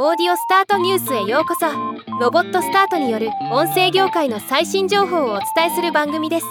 [0.00, 1.66] オーディオスタートニュースへようこそ。
[2.20, 6.46] ロボットスタートによる音声業界の最新情報をお伝えする番組です。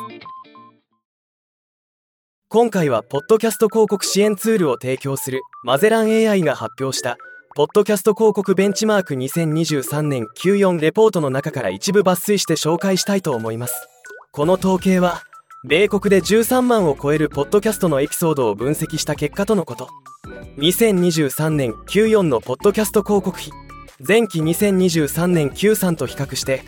[2.49, 7.15] 今回はポッドキャスト広告支援ツールを提供するマゼラン AI が発表した
[7.55, 13.87] ポッドキャスト広告ベンチマーク2023年94レポートの中から一部抜粋して紹介したいと思います。
[14.33, 15.23] この統計は
[15.63, 19.89] 米国で13万を超えるポッドキャストのエピソードを分析した結果とのこと。
[20.59, 23.51] 2023年94のポッドキャスト広告費。
[24.07, 26.61] 前期2023年93と比較して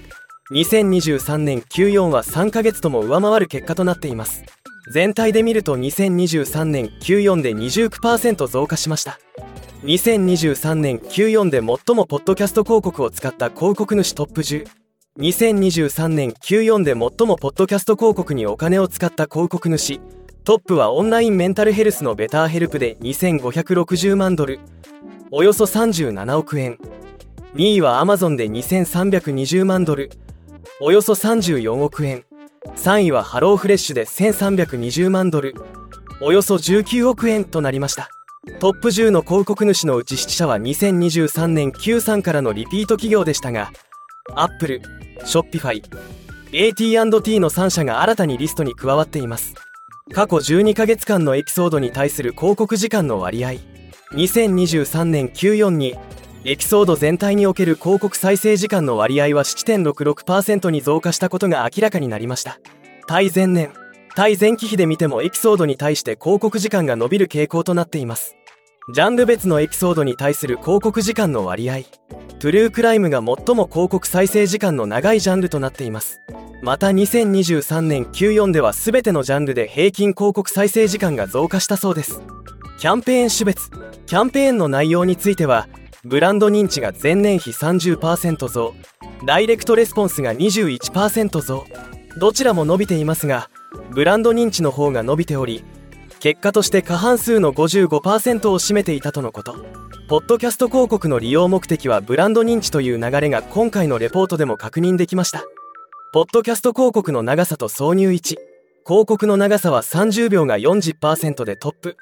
[0.51, 4.43] 2023年94は3ヶ月とも上回る結果となっています。
[4.91, 9.19] 全体で見ると2023年94で29%増加しました。
[9.83, 14.67] 2023年94で最もポッドキャスト広告を使った広告主トップ10
[15.19, 19.99] 2023年94で最もポッドキャスト広告にお金を使った広告主。
[20.45, 24.61] トップはオンラインメンタルヘルスの BetterHelp で2560万ドル。
[25.29, 26.77] およそ37億円
[27.53, 30.09] 2位はアマゾンで2320万ドル。
[30.79, 32.23] およそ34億円
[32.77, 35.53] 3位は HelloFresh で1320万ドル。
[36.21, 38.09] およそ19億円となりました。
[38.59, 43.73] トップ10の広告主のうち7社は2023年 Q3 からのリピート企業でしたが
[44.33, 44.81] Apple
[45.25, 45.83] Shopify
[46.51, 49.53] AT&T の3社が新たにリストに加わっています。
[50.11, 53.51] 過去12ヶ月間のエピソードに対する広告時間の割合。
[54.13, 55.95] 2023年94に
[56.45, 62.59] エピソード全体における広告再生時間の割合は7.66%に増加したことが明らかになりました。
[63.07, 63.71] 対前年
[64.15, 68.35] 対前期比で見てもエピソードに対して広告時間が伸びる傾向となっています。
[68.93, 71.98] ジャンル別のエピソードに対する広告時間の割合。
[72.39, 76.21] トゥルークライムが最も広告再生時間の長いジャンルとなっています。
[76.61, 82.21] また2023年94では全てのジャンルで平均広告再生時間が増加したそうです。
[82.79, 83.69] キャンペーン種別
[84.05, 85.67] キャンペーンの内容については
[86.05, 88.73] ブランド認知が前年比30%増
[89.25, 91.65] ダイレクトレスポンスが21%増
[92.17, 93.49] どちらも伸びていますが
[93.91, 95.65] ブランド認知の方が伸びており
[96.19, 99.55] 結果として過半数の55%を占めていたとのこと。
[100.09, 105.43] ポッドキャスト広告の利用目的はブランド認知という流れが今回のレポートでも確認できました。
[106.11, 108.37] ポッドキャスト広告の長さと挿入位置。
[108.85, 111.95] 広告の長さは30秒が40%でトップ。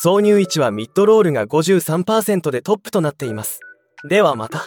[0.00, 3.60] 挿入位置はミッドロールが53%でトップとなっています。
[4.08, 4.64] ではまた。